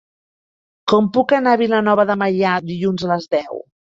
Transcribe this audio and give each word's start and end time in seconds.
Com 0.93 1.09
puc 1.17 1.33
anar 1.39 1.53
a 1.57 1.59
Vilanova 1.61 2.05
de 2.11 2.15
Meià 2.21 2.55
dilluns 2.71 3.05
a 3.09 3.11
les 3.13 3.29
deu? 3.37 3.61